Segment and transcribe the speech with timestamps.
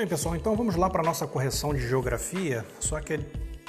[0.00, 3.20] bem, pessoal, então vamos lá para a nossa correção de geografia, só que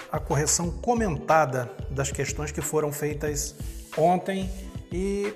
[0.09, 3.53] a correção comentada das questões que foram feitas
[3.97, 4.49] ontem
[4.93, 5.33] e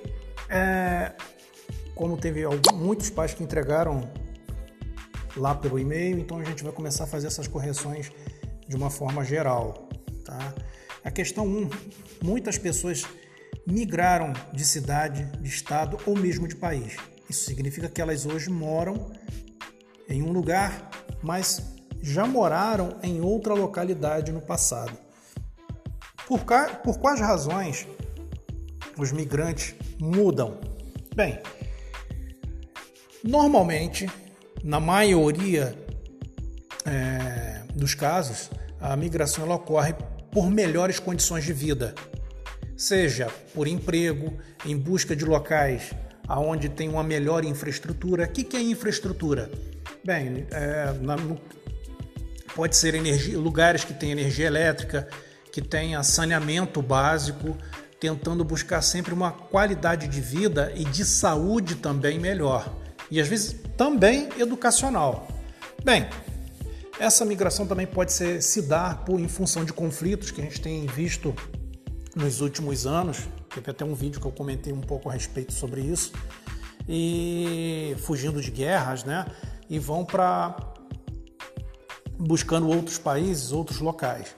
[0.49, 1.11] é,
[1.93, 4.09] como teve alguns, muitos pais que entregaram
[5.35, 8.09] lá pelo e-mail, então a gente vai começar a fazer essas correções
[8.65, 9.89] de uma forma geral.
[10.23, 10.53] Tá?
[11.03, 11.69] A questão 1, um,
[12.23, 13.03] muitas pessoas
[13.67, 16.95] migraram de cidade, de estado ou mesmo de país.
[17.29, 19.11] Isso significa que elas hoje moram
[20.09, 20.89] em um lugar,
[21.21, 21.61] mas
[22.01, 24.97] já moraram em outra localidade no passado.
[26.27, 26.41] Por,
[26.83, 27.87] por quais razões
[28.97, 30.59] os migrantes mudam?
[31.15, 31.39] Bem,
[33.23, 34.09] normalmente,
[34.63, 35.75] na maioria
[36.85, 39.93] é, dos casos, a migração ocorre
[40.31, 41.95] por melhores condições de vida,
[42.75, 44.33] seja por emprego,
[44.65, 45.91] em busca de locais
[46.27, 48.25] aonde tem uma melhor infraestrutura.
[48.25, 49.49] O que, que é infraestrutura?
[50.05, 51.35] Bem, é, na, no,
[52.53, 55.07] pode ser energia, lugares que têm energia elétrica,
[55.51, 57.57] que tenha saneamento básico,
[57.99, 62.71] tentando buscar sempre uma qualidade de vida e de saúde também melhor.
[63.09, 65.27] E às vezes também educacional.
[65.83, 66.07] Bem,
[66.99, 70.61] essa migração também pode ser, se dar por, em função de conflitos que a gente
[70.61, 71.33] tem visto
[72.15, 73.27] nos últimos anos.
[73.51, 76.13] Teve até um vídeo que eu comentei um pouco a respeito sobre isso.
[76.87, 79.25] E fugindo de guerras, né?
[79.69, 80.55] E vão para
[82.17, 84.35] buscando outros países, outros locais.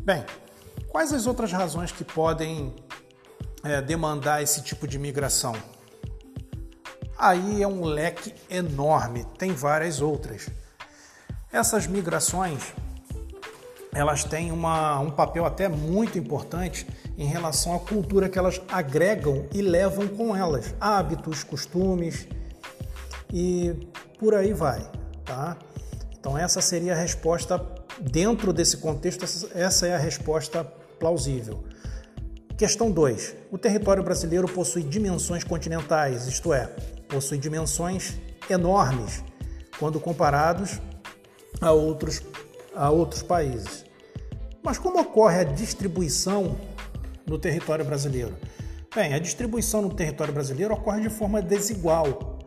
[0.00, 0.24] Bem,
[0.88, 2.74] quais as outras razões que podem
[3.62, 5.54] é, demandar esse tipo de migração?
[7.16, 10.48] Aí é um leque enorme, tem várias outras.
[11.52, 12.72] Essas migrações
[13.92, 16.86] elas têm uma, um papel até muito importante
[17.16, 22.28] em relação à cultura que elas agregam e levam com elas, hábitos, costumes
[23.32, 23.74] e
[24.18, 24.80] por aí vai,
[25.24, 25.56] tá?
[26.18, 27.64] Então essa seria a resposta
[28.00, 29.24] dentro desse contexto,
[29.54, 30.64] essa é a resposta
[30.98, 31.64] plausível.
[32.56, 33.36] Questão 2.
[33.52, 36.66] O território brasileiro possui dimensões continentais, isto é,
[37.08, 38.18] possui dimensões
[38.50, 39.22] enormes
[39.78, 40.80] quando comparados
[41.60, 42.20] a outros,
[42.74, 43.84] a outros países.
[44.62, 46.58] Mas como ocorre a distribuição
[47.26, 48.36] no território brasileiro?
[48.94, 52.37] Bem, a distribuição no território brasileiro ocorre de forma desigual.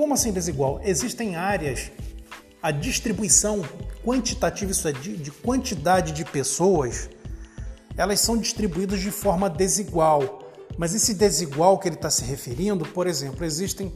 [0.00, 0.80] Como assim desigual?
[0.82, 1.92] Existem áreas,
[2.62, 3.62] a distribuição
[4.02, 7.10] quantitativa, isso é, de, de quantidade de pessoas,
[7.98, 10.50] elas são distribuídas de forma desigual.
[10.78, 13.92] Mas esse desigual que ele está se referindo, por exemplo, existem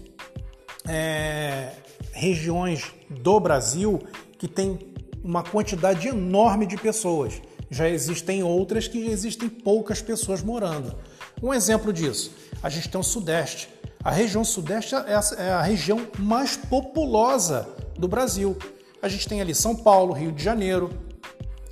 [0.86, 1.70] é,
[2.12, 3.98] regiões do Brasil
[4.36, 4.78] que tem
[5.22, 7.40] uma quantidade enorme de pessoas.
[7.70, 10.98] Já existem outras que existem poucas pessoas morando.
[11.42, 12.30] Um exemplo disso,
[12.62, 13.72] a gente tem o Sudeste.
[14.04, 14.94] A região Sudeste
[15.38, 17.66] é a região mais populosa
[17.98, 18.54] do Brasil.
[19.00, 20.90] A gente tem ali São Paulo, Rio de Janeiro,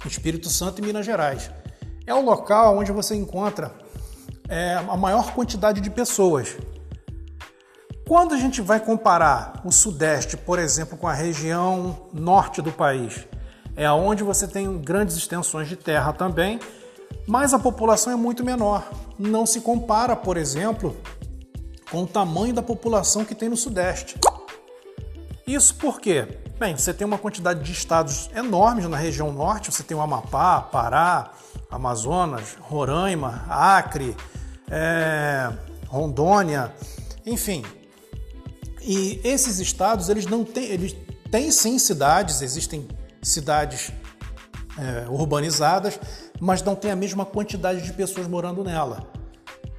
[0.06, 1.50] Espírito Santo e Minas Gerais.
[2.06, 3.74] É o local onde você encontra
[4.48, 6.56] é, a maior quantidade de pessoas.
[8.08, 13.26] Quando a gente vai comparar o Sudeste, por exemplo, com a região norte do país,
[13.76, 16.58] é onde você tem grandes extensões de terra também,
[17.26, 18.90] mas a população é muito menor.
[19.18, 20.96] Não se compara, por exemplo,
[21.92, 24.18] com o tamanho da população que tem no Sudeste.
[25.46, 26.26] Isso por quê?
[26.58, 30.62] Bem, você tem uma quantidade de estados enormes na região norte, você tem o Amapá,
[30.62, 31.32] Pará,
[31.70, 34.16] Amazonas, Roraima, Acre,
[34.70, 35.52] é,
[35.86, 36.72] Rondônia,
[37.26, 37.62] enfim,
[38.80, 40.96] e esses estados, eles não têm, eles
[41.30, 42.88] têm sim cidades, existem
[43.20, 43.92] cidades
[44.78, 46.00] é, urbanizadas,
[46.40, 49.21] mas não tem a mesma quantidade de pessoas morando nela.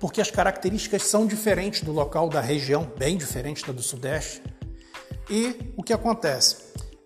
[0.03, 4.43] Porque as características são diferentes do local da região, bem diferentes da do Sudeste.
[5.29, 6.57] E o que acontece?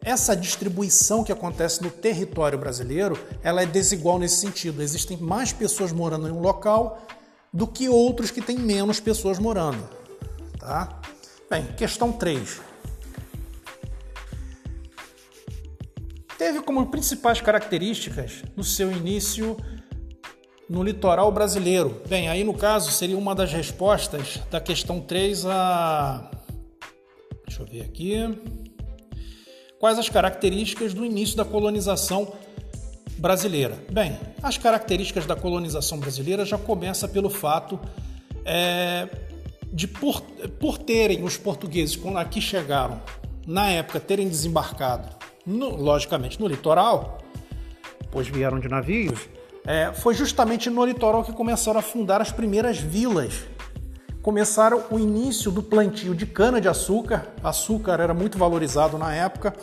[0.03, 4.81] Essa distribuição que acontece no território brasileiro, ela é desigual nesse sentido.
[4.81, 7.05] Existem mais pessoas morando em um local
[7.53, 9.87] do que outros que têm menos pessoas morando,
[10.57, 10.99] tá?
[11.47, 12.61] Bem, questão 3.
[16.35, 19.55] Teve como principais características no seu início
[20.69, 22.01] no litoral brasileiro.
[22.07, 26.31] Bem, aí no caso seria uma das respostas da questão 3 a.
[27.45, 28.15] Deixa eu ver aqui.
[29.79, 32.33] Quais as características do início da colonização
[33.17, 33.77] brasileira?
[33.91, 37.79] Bem, as características da colonização brasileira já começa pelo fato
[38.43, 39.07] é,
[39.71, 40.21] de por,
[40.59, 42.99] por terem os portugueses, quando aqui chegaram,
[43.45, 45.09] na época, terem desembarcado,
[45.45, 47.19] no, logicamente, no litoral,
[48.11, 49.29] pois vieram de navios,
[49.67, 53.43] é, foi justamente no litoral que começaram a fundar as primeiras vilas.
[54.21, 57.27] Começaram o início do plantio de cana-de-açúcar.
[57.43, 59.53] Açúcar era muito valorizado na época.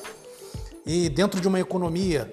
[0.86, 2.30] e dentro de uma economia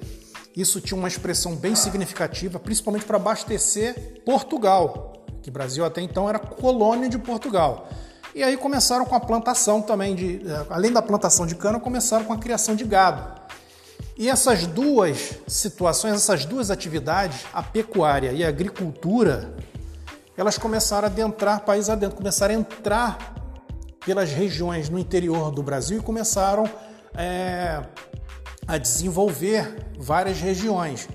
[0.56, 6.38] isso tinha uma expressão bem significativa, principalmente para abastecer Portugal, que Brasil até então era
[6.38, 7.88] colônia de Portugal.
[8.36, 12.26] E aí começaram com a plantação também de, eh, além da plantação de cana, começaram
[12.26, 13.41] com a criação de gado.
[14.18, 19.54] E essas duas situações, essas duas atividades, a pecuária e a agricultura,
[20.36, 23.36] elas começaram a adentrar país adentro, começaram a entrar
[24.06, 26.70] pelas regiões no interior do Brasil e começaram
[27.16, 27.84] é,
[28.68, 31.08] a desenvolver várias regiões.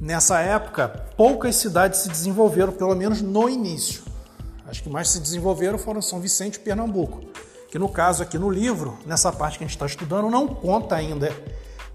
[0.00, 4.02] Nessa época, poucas cidades se desenvolveram, pelo menos no início.
[4.66, 7.20] As que mais se desenvolveram foram São Vicente e Pernambuco,
[7.76, 10.96] que no caso aqui no livro, nessa parte que a gente está estudando, não conta
[10.96, 11.30] ainda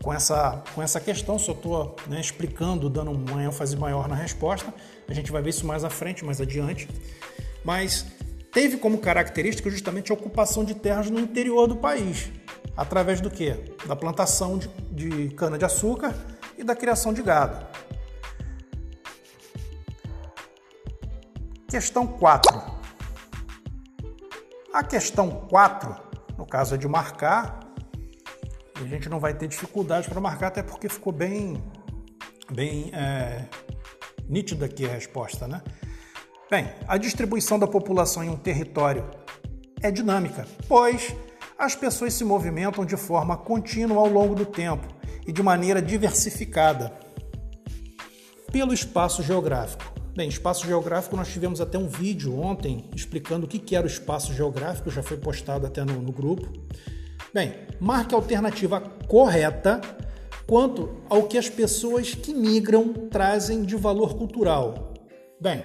[0.03, 4.71] com essa, com essa questão, só estou né, explicando, dando uma ênfase maior na resposta.
[5.09, 6.87] A gente vai ver isso mais à frente, mais adiante.
[7.65, 8.05] Mas
[8.51, 12.31] teve como característica justamente a ocupação de terras no interior do país.
[12.77, 13.49] Através do que?
[13.87, 16.13] Da plantação de, de cana-de-açúcar
[16.59, 17.65] e da criação de gado.
[21.67, 22.80] Questão 4.
[24.81, 25.95] A questão 4,
[26.35, 27.59] no caso é de marcar,
[28.73, 31.63] a gente não vai ter dificuldade para marcar, até porque ficou bem,
[32.51, 33.45] bem é,
[34.27, 35.61] nítida aqui a resposta, né?
[36.49, 39.07] Bem, a distribuição da população em um território
[39.83, 41.15] é dinâmica, pois
[41.59, 44.87] as pessoas se movimentam de forma contínua ao longo do tempo
[45.27, 46.91] e de maneira diversificada
[48.51, 49.90] pelo espaço geográfico.
[50.13, 54.33] Bem, espaço geográfico, nós tivemos até um vídeo ontem explicando o que era o espaço
[54.33, 56.51] geográfico, já foi postado até no, no grupo.
[57.33, 59.79] Bem, marque a alternativa correta
[60.45, 64.93] quanto ao que as pessoas que migram trazem de valor cultural.
[65.39, 65.63] Bem,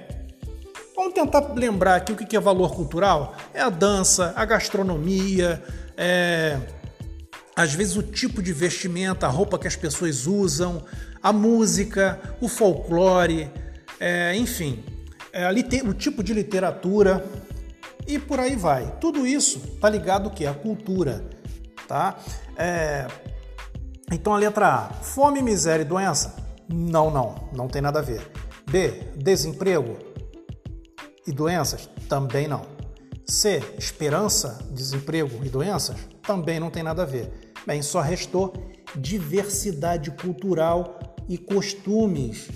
[0.94, 3.34] vamos tentar lembrar aqui o que é valor cultural?
[3.52, 5.60] É a dança, a gastronomia,
[5.96, 6.56] é,
[7.56, 10.84] às vezes o tipo de vestimenta, a roupa que as pessoas usam,
[11.20, 13.50] a música, o folclore,
[14.00, 14.84] é, enfim,
[15.32, 15.48] é,
[15.82, 17.24] o tipo de literatura
[18.06, 18.96] e por aí vai.
[19.00, 21.24] Tudo isso está ligado que à cultura,
[21.86, 22.18] tá?
[22.56, 23.06] É,
[24.12, 26.36] então a letra A, fome, miséria e doença?
[26.68, 28.20] Não, não, não tem nada a ver.
[28.70, 29.96] B, desemprego
[31.26, 31.88] e doenças?
[32.08, 32.62] Também não.
[33.24, 35.96] C, esperança, desemprego e doenças?
[36.22, 37.52] Também não tem nada a ver.
[37.66, 38.52] Bem, só restou
[38.94, 42.48] diversidade cultural e costumes.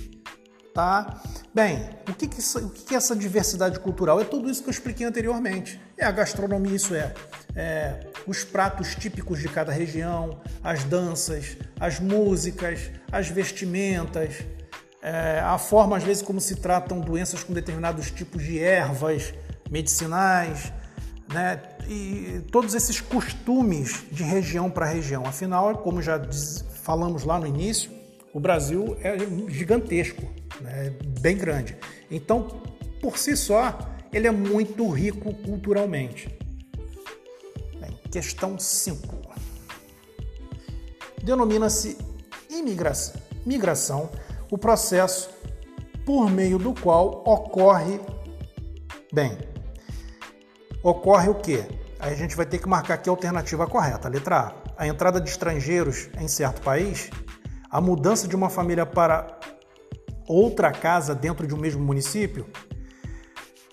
[0.72, 1.20] Tá?
[1.52, 4.20] Bem, o que, que, o que é essa diversidade cultural?
[4.20, 5.80] É tudo isso que eu expliquei anteriormente.
[5.98, 7.12] É a gastronomia, isso é,
[7.56, 14.44] é os pratos típicos de cada região, as danças, as músicas, as vestimentas,
[15.02, 19.34] é, a forma, às vezes, como se tratam doenças com determinados tipos de ervas,
[19.70, 20.72] medicinais,
[21.32, 21.60] né?
[21.88, 25.24] e todos esses costumes de região para região.
[25.26, 26.20] Afinal, como já
[26.82, 27.90] falamos lá no início,
[28.32, 29.16] o Brasil é
[29.48, 30.22] gigantesco,
[30.60, 30.90] né?
[31.20, 31.76] bem grande.
[32.10, 32.62] Então,
[33.00, 33.78] por si só,
[34.12, 36.36] ele é muito rico culturalmente.
[37.80, 39.20] Bem, questão 5.
[41.22, 41.98] Denomina-se
[42.48, 44.10] imigração, migração
[44.50, 45.30] o processo
[46.04, 48.00] por meio do qual ocorre,
[49.12, 49.38] bem,
[50.82, 51.64] ocorre o quê?
[51.98, 54.08] Aí a gente vai ter que marcar aqui a alternativa correta.
[54.08, 54.60] Letra A.
[54.78, 57.10] A entrada de estrangeiros em certo país,
[57.70, 59.38] a mudança de uma família para
[60.30, 62.46] outra casa dentro de um mesmo município,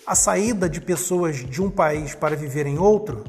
[0.05, 3.23] a saída de pessoas de um país para viver em outro,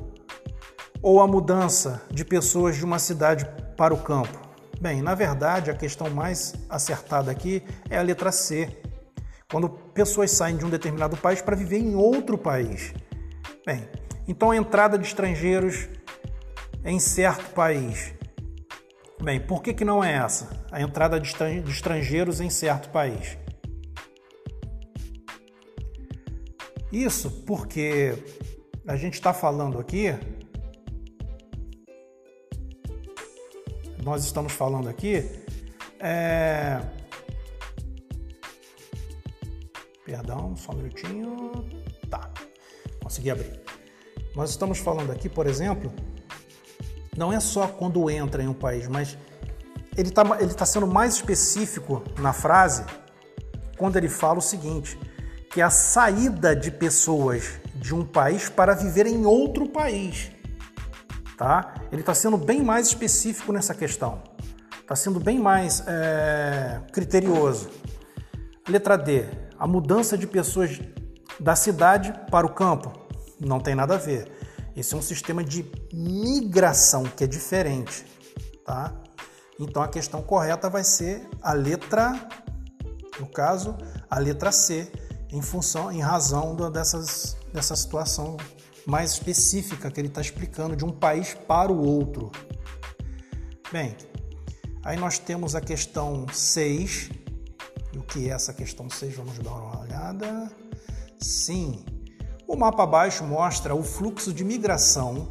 [1.02, 4.38] ou a mudança de pessoas de uma cidade para o campo?
[4.80, 8.80] Bem, na verdade, a questão mais acertada aqui é a letra C.
[9.50, 12.94] Quando pessoas saem de um determinado país para viver em outro país.
[13.66, 13.88] Bem,
[14.26, 15.88] então a entrada de estrangeiros
[16.84, 18.14] em certo país.
[19.22, 20.64] Bem, por que, que não é essa?
[20.70, 21.28] A entrada de
[21.68, 23.36] estrangeiros em certo país.
[26.92, 28.14] Isso porque
[28.86, 30.14] a gente está falando aqui,
[34.02, 35.22] nós estamos falando aqui,
[36.00, 36.80] é...
[40.04, 41.68] perdão, só um minutinho.
[43.02, 43.60] Consegui abrir.
[44.34, 45.92] Nós estamos falando aqui, por exemplo,
[47.18, 49.18] não é só quando entra em um país, mas
[49.96, 52.84] ele está ele tá sendo mais específico na frase
[53.76, 54.96] quando ele fala o seguinte,
[55.50, 60.30] que é a saída de pessoas de um país para viver em outro país.
[61.36, 61.74] Tá?
[61.90, 64.22] Ele está sendo bem mais específico nessa questão.
[64.80, 67.68] Está sendo bem mais é, criterioso.
[68.68, 69.24] Letra D.
[69.58, 70.80] A mudança de pessoas
[71.38, 72.92] da cidade para o campo.
[73.40, 74.37] Não tem nada a ver.
[74.78, 78.06] Esse é um sistema de migração que é diferente,
[78.64, 78.94] tá?
[79.58, 82.28] Então a questão correta vai ser a letra,
[83.18, 83.76] no caso,
[84.08, 84.88] a letra C,
[85.32, 88.36] em função, em razão dessas, dessa situação
[88.86, 92.30] mais específica que ele está explicando de um país para o outro.
[93.72, 93.96] Bem,
[94.84, 97.10] aí nós temos a questão 6.
[97.92, 99.16] E o que é essa questão 6?
[99.16, 100.52] Vamos dar uma olhada.
[101.18, 101.84] Sim,
[102.48, 105.28] o mapa abaixo mostra o fluxo de migração.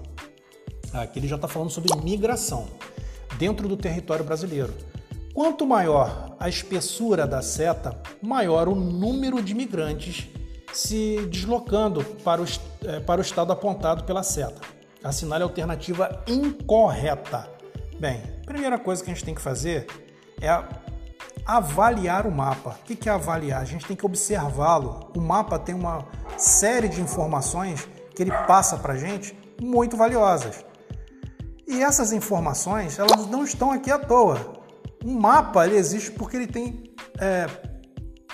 [0.93, 2.67] Aqui ele já está falando sobre migração
[3.39, 4.71] dentro do território brasileiro.
[5.33, 10.27] Quanto maior a espessura da seta, maior o número de migrantes
[10.71, 12.45] se deslocando para o,
[12.85, 14.61] é, para o estado apontado pela seta.
[15.03, 17.49] Assinale a alternativa incorreta.
[17.99, 19.87] Bem, primeira coisa que a gente tem que fazer
[20.39, 20.63] é
[21.47, 22.77] avaliar o mapa.
[22.81, 23.61] O que é avaliar?
[23.61, 25.09] A gente tem que observá-lo.
[25.15, 26.05] O mapa tem uma
[26.37, 30.65] série de informações que ele passa para a gente muito valiosas.
[31.65, 34.61] E essas informações, elas não estão aqui à toa.
[35.03, 36.83] Um mapa ele existe porque ele tem
[37.19, 37.47] é,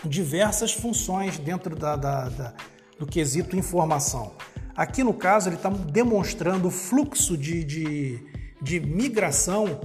[0.03, 2.53] diversas funções dentro da, da, da,
[2.97, 4.33] do quesito informação.
[4.75, 8.25] Aqui no caso, ele está demonstrando o fluxo de, de,
[8.59, 9.79] de migração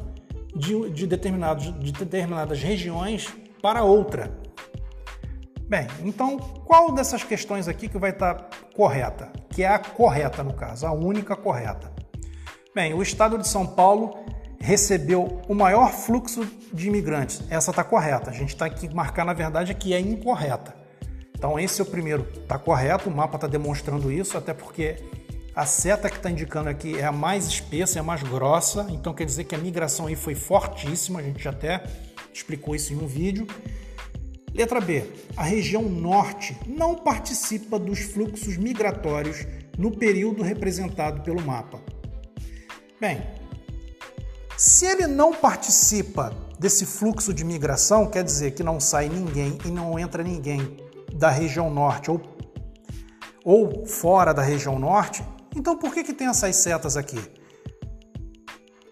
[0.54, 3.28] de, de, determinados, de determinadas regiões
[3.62, 4.30] para outra.
[5.68, 9.30] Bem, então qual dessas questões aqui que vai estar correta?
[9.50, 11.92] Que é a correta no caso, a única correta.
[12.74, 14.16] Bem, o estado de São Paulo
[14.60, 17.42] recebeu o maior fluxo de imigrantes.
[17.50, 18.30] Essa está correta.
[18.30, 20.74] A gente está aqui marcar, na verdade, que é incorreta.
[21.34, 22.26] Então, esse é o primeiro.
[22.34, 24.96] Está correto, o mapa está demonstrando isso, até porque
[25.58, 28.86] a seta que está indicando aqui é a mais espessa, é a mais grossa.
[28.90, 31.18] Então, quer dizer que a migração aí foi fortíssima.
[31.18, 31.82] A gente já até
[32.32, 33.44] explicou isso em um vídeo.
[34.54, 35.02] Letra B.
[35.36, 39.44] A região norte não participa dos fluxos migratórios
[39.76, 41.80] no período representado pelo mapa.
[43.00, 43.20] Bem,
[44.56, 49.70] se ele não participa desse fluxo de migração, quer dizer que não sai ninguém e
[49.72, 50.76] não entra ninguém
[51.12, 52.22] da região norte ou,
[53.44, 55.24] ou fora da região norte,
[55.54, 57.20] então por que, que tem essas setas aqui?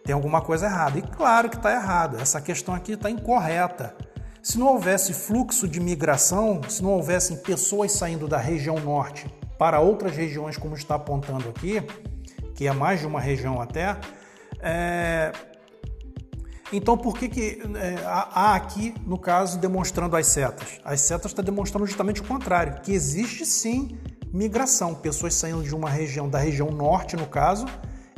[0.05, 0.99] Tem alguma coisa errada.
[0.99, 2.21] E claro que está errado.
[2.21, 3.95] Essa questão aqui está incorreta.
[4.43, 9.27] Se não houvesse fluxo de migração, se não houvessem pessoas saindo da região norte
[9.59, 11.83] para outras regiões, como está apontando aqui,
[12.55, 13.97] que é mais de uma região até,
[14.61, 15.33] é,
[16.73, 20.81] então, por que, que é, há aqui, no caso, demonstrando as setas?
[20.85, 23.97] As setas estão demonstrando justamente o contrário, que existe sim
[24.37, 27.67] migração, pessoas saindo de uma região, da região norte, no caso,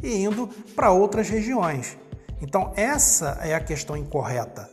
[0.03, 1.97] e indo para outras regiões.
[2.41, 4.69] Então, essa é a questão incorreta,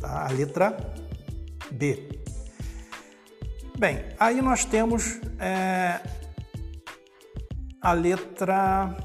[0.00, 0.26] tá?
[0.26, 0.76] a letra
[1.70, 2.08] B.
[3.78, 6.00] Bem, aí nós temos é,
[7.80, 8.96] a letra.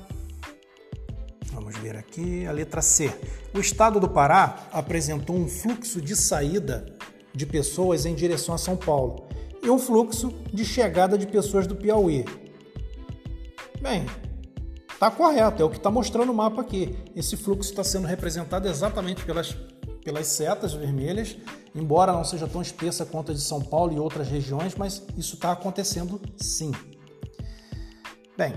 [1.53, 3.09] Vamos ver aqui, a letra C
[3.55, 6.85] o estado do Pará apresentou um fluxo de saída
[7.33, 9.24] de pessoas em direção a São Paulo
[9.65, 12.23] e um fluxo de chegada de pessoas do Piauí.
[13.81, 14.05] Bem,
[14.91, 16.95] está correto, é o que está mostrando o mapa aqui.
[17.15, 19.57] Esse fluxo está sendo representado exatamente pelas,
[20.03, 21.35] pelas setas vermelhas,
[21.73, 25.33] embora não seja tão espessa quanto a de São Paulo e outras regiões, mas isso
[25.33, 26.71] está acontecendo sim.
[28.37, 28.53] Bem,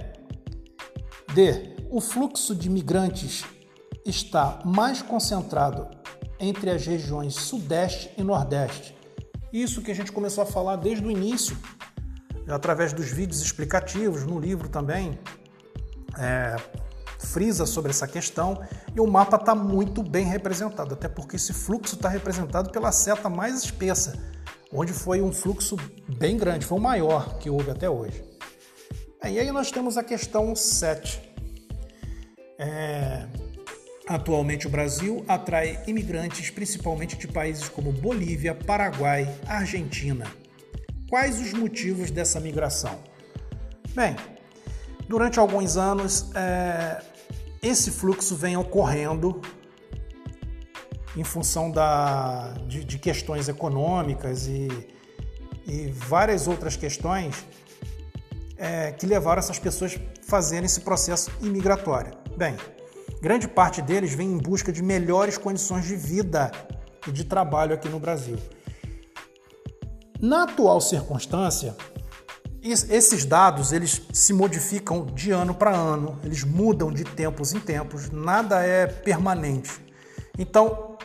[1.35, 1.77] D.
[1.91, 3.45] O fluxo de migrantes
[4.05, 5.89] está mais concentrado
[6.39, 8.98] entre as regiões Sudeste e Nordeste.
[9.53, 11.57] Isso que a gente começou a falar desde o início,
[12.49, 15.19] através dos vídeos explicativos, no livro também,
[16.19, 16.57] é,
[17.19, 18.61] frisa sobre essa questão
[18.95, 23.29] e o mapa está muito bem representado, até porque esse fluxo está representado pela seta
[23.29, 24.19] mais espessa,
[24.73, 25.77] onde foi um fluxo
[26.19, 28.23] bem grande, foi o maior que houve até hoje.
[29.23, 31.21] É, e aí nós temos a questão 7.
[32.59, 33.27] É,
[34.09, 40.27] Atualmente, o Brasil atrai imigrantes principalmente de países como Bolívia, Paraguai, Argentina.
[41.11, 42.99] Quais os motivos dessa migração?
[43.95, 44.17] Bem,
[45.07, 47.03] durante alguns anos, é,
[47.63, 49.43] esse fluxo vem ocorrendo
[51.15, 54.69] em função da, de, de questões econômicas e,
[55.67, 57.45] e, várias outras questões
[58.57, 62.13] é, que levaram essas pessoas a fazerem esse processo imigratório.
[62.37, 62.57] Bem,
[63.21, 66.53] Grande parte deles vem em busca de melhores condições de vida
[67.07, 68.39] e de trabalho aqui no Brasil.
[70.21, 71.77] Na atual circunstância,
[72.63, 78.11] esses dados eles se modificam de ano para ano, eles mudam de tempos em tempos,
[78.11, 79.71] nada é permanente.
[80.39, 80.97] Então,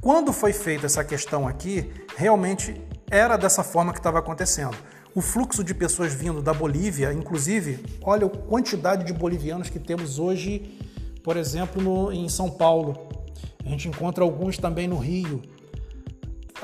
[0.00, 2.78] quando foi feita essa questão aqui, realmente
[3.10, 4.76] era dessa forma que estava acontecendo.
[5.14, 10.18] O fluxo de pessoas vindo da Bolívia, inclusive, olha a quantidade de bolivianos que temos
[10.18, 10.78] hoje
[11.24, 13.08] por exemplo, no, em São Paulo.
[13.64, 15.42] A gente encontra alguns também no Rio.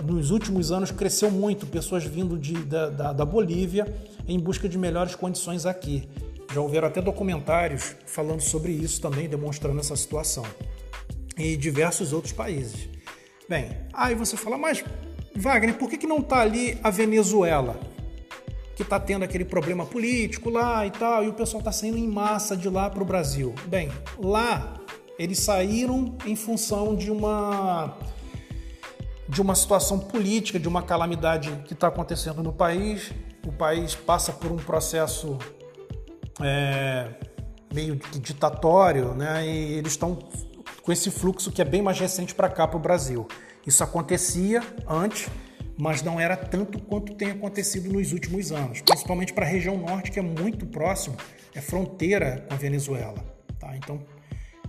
[0.05, 3.93] Nos últimos anos cresceu muito, pessoas vindo de, da, da, da Bolívia
[4.29, 6.07] em busca de melhores condições aqui.
[6.53, 10.45] Já houveram até documentários falando sobre isso também, demonstrando essa situação.
[11.39, 12.89] E diversos outros países.
[13.49, 14.85] Bem, aí você fala, mas
[15.35, 17.81] Wagner, por que, que não está ali a Venezuela?
[18.81, 22.09] Que está tendo aquele problema político lá e tal, e o pessoal está saindo em
[22.09, 23.55] massa de lá para o Brasil.
[23.67, 24.81] Bem, lá
[25.19, 27.95] eles saíram em função de uma
[29.29, 33.13] de uma situação política, de uma calamidade que está acontecendo no país.
[33.47, 35.37] O país passa por um processo
[36.41, 37.11] é,
[37.75, 39.47] meio ditatório, né?
[39.47, 40.19] E eles estão
[40.81, 43.29] com esse fluxo que é bem mais recente para cá, para o Brasil.
[43.67, 45.29] Isso acontecia antes,
[45.81, 50.11] mas não era tanto quanto tem acontecido nos últimos anos, principalmente para a região norte,
[50.11, 51.17] que é muito próximo,
[51.55, 53.25] é fronteira com a Venezuela.
[53.59, 53.75] Tá?
[53.75, 54.05] Então,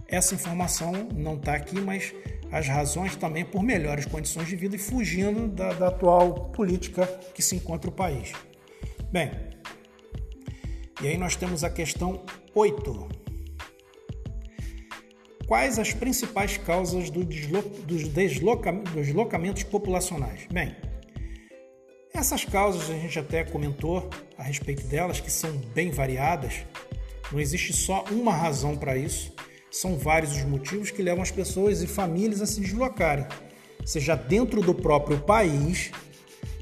[0.08, 2.13] essa informação não está aqui, mas
[2.50, 7.41] as razões também por melhores condições de vida e fugindo da, da atual política que
[7.41, 8.32] se encontra o país.
[9.12, 9.32] Bem,
[11.01, 12.24] e aí nós temos a questão
[12.56, 13.10] 8.
[15.46, 17.48] Quais as principais causas do dos,
[17.86, 20.48] dos deslocamentos populacionais?
[20.50, 20.74] Bem,
[22.13, 26.65] essas causas a gente até comentou a respeito delas, que são bem variadas.
[27.32, 29.32] Não existe só uma razão para isso.
[29.72, 33.25] São vários os motivos que levam as pessoas e famílias a se deslocarem,
[33.86, 35.91] seja dentro do próprio país,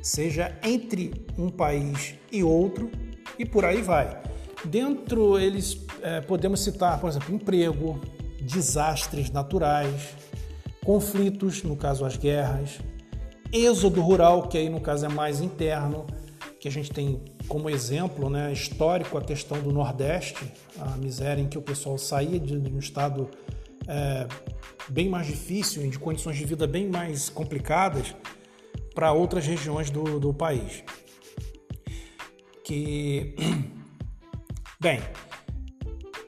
[0.04, 2.92] seja entre um país e outro,
[3.38, 4.22] e por aí vai.
[4.64, 8.00] Dentro eles é, podemos citar, por exemplo, emprego,
[8.42, 10.16] desastres naturais,
[10.84, 12.80] conflitos, no caso as guerras,
[13.52, 16.06] êxodo rural, que aí no caso é mais interno,
[16.60, 21.48] que a gente tem como exemplo né, histórico a questão do Nordeste, a miséria em
[21.48, 23.30] que o pessoal saía de, um estado
[23.88, 24.28] é,
[24.90, 28.14] bem mais difícil, de condições de vida bem mais complicadas,
[28.94, 30.84] para outras regiões do, do país.
[32.64, 33.36] Que,
[34.80, 35.00] bem,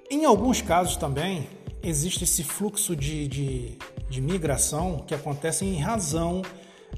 [0.10, 1.48] em alguns casos também
[1.84, 3.78] existe esse fluxo de, de,
[4.10, 6.42] de migração que acontece em razão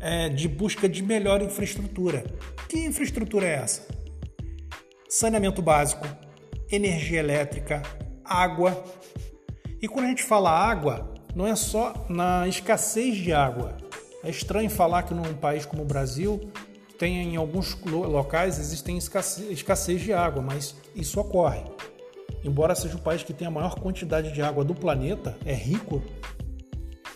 [0.04, 2.26] é, de busca de melhor infraestrutura.
[2.68, 3.88] Que infraestrutura é essa?
[5.08, 6.06] Saneamento básico,
[6.70, 7.82] energia elétrica,
[8.26, 8.84] água.
[9.82, 13.78] E quando a gente fala água, não é só na escassez de água.
[14.24, 16.52] É estranho falar que num país como o Brasil
[17.00, 21.64] tem em alguns locais existem escassez de água, mas isso ocorre.
[22.44, 26.02] Embora seja o país que tem a maior quantidade de água do planeta, é rico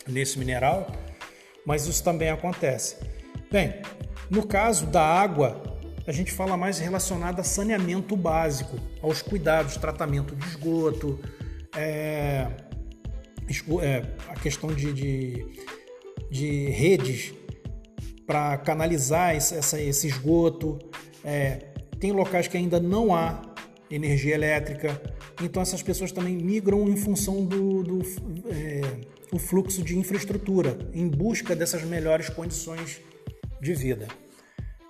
[0.08, 0.88] nesse mineral,
[1.68, 2.96] mas isso também acontece.
[3.52, 3.82] Bem,
[4.30, 5.62] no caso da água,
[6.08, 11.20] a gente fala mais relacionado a saneamento básico, aos cuidados, tratamento de esgoto,
[11.76, 12.48] é,
[13.82, 15.46] é, a questão de, de,
[16.32, 17.34] de redes
[18.26, 20.80] para canalizar esse, esse esgoto.
[21.22, 21.66] É,
[22.00, 23.42] tem locais que ainda não há
[23.92, 25.02] energia elétrica,
[25.44, 28.02] então essas pessoas também migram em função do, do
[28.50, 33.02] é, o fluxo de infraestrutura em busca dessas melhores condições
[33.62, 34.08] de vida.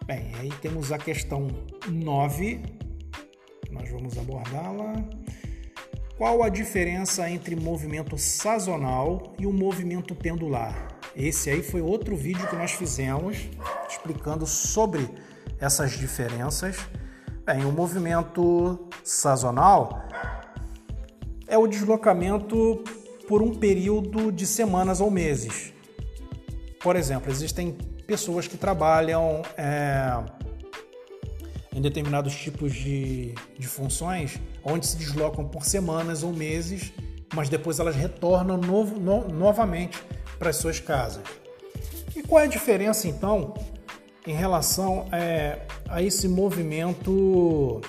[0.05, 1.47] Bem, aí temos a questão
[1.89, 2.61] 9,
[3.71, 5.03] nós vamos abordá-la.
[6.17, 10.87] Qual a diferença entre movimento sazonal e o movimento pendular?
[11.15, 13.49] Esse aí foi outro vídeo que nós fizemos
[13.89, 15.07] explicando sobre
[15.59, 16.77] essas diferenças.
[17.45, 20.07] Bem, o movimento sazonal
[21.47, 22.83] é o deslocamento
[23.27, 25.73] por um período de semanas ou meses.
[26.81, 27.73] Por exemplo, existem
[28.07, 30.23] pessoas que trabalham é,
[31.75, 36.93] em determinados tipos de, de funções onde se deslocam por semanas ou meses,
[37.35, 40.01] mas depois elas retornam novo, no, novamente
[40.39, 41.23] para as suas casas.
[42.15, 43.53] E qual é a diferença então
[44.25, 47.81] em relação é, a esse movimento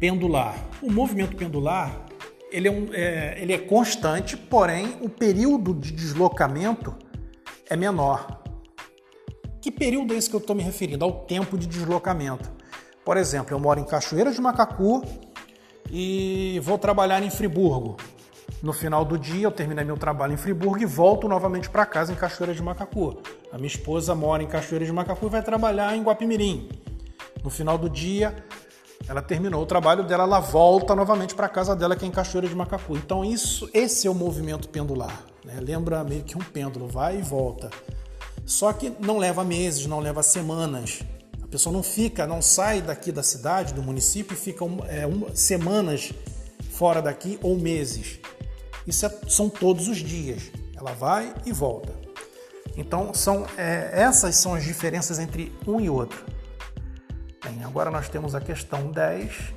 [0.00, 0.56] pendular?
[0.82, 2.09] O movimento pendular
[2.50, 6.94] ele é, um, é, ele é constante, porém o período de deslocamento
[7.68, 8.42] é menor.
[9.60, 11.04] Que período é esse que eu estou me referindo?
[11.04, 12.50] Ao tempo de deslocamento.
[13.04, 15.02] Por exemplo, eu moro em Cachoeira de Macacu
[15.90, 17.96] e vou trabalhar em Friburgo.
[18.62, 22.12] No final do dia, eu terminei meu trabalho em Friburgo e volto novamente para casa
[22.12, 23.22] em Cachoeira de Macacu.
[23.52, 26.68] A minha esposa mora em Cachoeira de Macacu e vai trabalhar em Guapimirim.
[27.42, 28.34] No final do dia,
[29.08, 32.10] ela terminou o trabalho dela, ela volta novamente para a casa dela, que é em
[32.10, 32.96] Cachoeira de Macacu.
[32.96, 35.24] Então, isso, esse é o movimento pendular.
[35.44, 35.58] Né?
[35.60, 37.70] Lembra meio que um pêndulo, vai e volta.
[38.44, 41.00] Só que não leva meses, não leva semanas.
[41.42, 46.12] A pessoa não fica, não sai daqui da cidade, do município, e fica é, semanas
[46.70, 48.20] fora daqui ou meses.
[48.86, 50.50] Isso é, são todos os dias.
[50.76, 51.92] Ela vai e volta.
[52.76, 56.24] Então, são, é, essas são as diferenças entre um e outro.
[57.42, 59.54] Bem, agora nós temos a questão 10.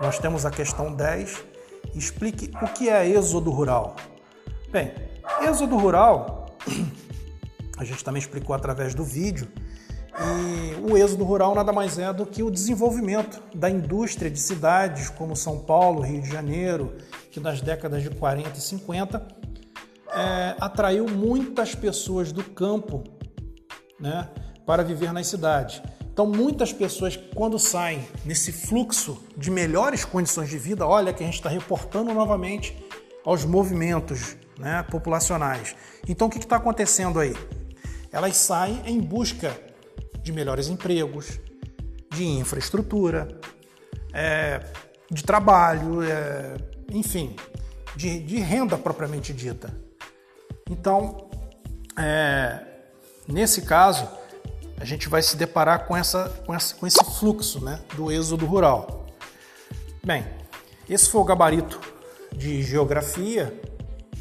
[0.00, 1.44] Nós temos a questão 10.
[1.94, 3.96] Explique o que é êxodo rural.
[4.70, 4.94] Bem,
[5.42, 6.46] êxodo rural,
[7.76, 9.48] a gente também explicou através do vídeo,
[10.18, 15.10] e o êxodo rural nada mais é do que o desenvolvimento da indústria de cidades
[15.10, 16.96] como São Paulo, Rio de Janeiro,
[17.32, 19.26] que nas décadas de 40 e 50
[20.08, 23.02] é, atraiu muitas pessoas do campo
[24.00, 24.28] né,
[24.64, 25.82] para viver nas cidades.
[26.16, 31.26] Então, muitas pessoas, quando saem nesse fluxo de melhores condições de vida, olha que a
[31.26, 32.74] gente está reportando novamente
[33.22, 35.76] aos movimentos né, populacionais.
[36.08, 37.36] Então, o que está acontecendo aí?
[38.10, 39.60] Elas saem em busca
[40.22, 41.38] de melhores empregos,
[42.10, 43.38] de infraestrutura,
[44.14, 44.62] é,
[45.10, 46.56] de trabalho, é,
[46.92, 47.36] enfim,
[47.94, 49.70] de, de, renda propriamente dita.
[50.70, 51.28] Então,
[51.94, 52.64] é,
[53.28, 54.08] nesse caso,
[54.78, 58.46] a gente vai se deparar com, essa, com, essa, com esse fluxo né, do êxodo
[58.46, 59.06] rural.
[60.04, 60.26] Bem,
[60.88, 61.80] esse foi o gabarito
[62.32, 63.60] de geografia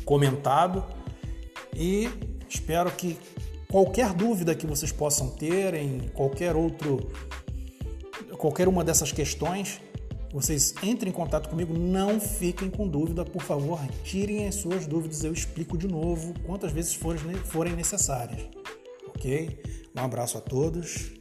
[0.06, 0.84] comentado
[1.76, 2.10] e
[2.48, 3.20] espero que
[3.76, 7.12] Qualquer dúvida que vocês possam ter em qualquer outro,
[8.38, 9.82] qualquer uma dessas questões,
[10.32, 15.26] vocês entrem em contato comigo, não fiquem com dúvida, por favor, tirem as suas dúvidas,
[15.26, 16.98] eu explico de novo quantas vezes
[17.44, 18.48] forem necessárias.
[19.10, 19.60] Ok?
[19.96, 21.14] Um abraço a todos